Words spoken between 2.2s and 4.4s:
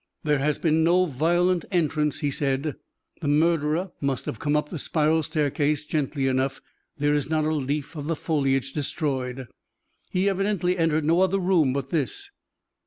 he said; "the murderer must have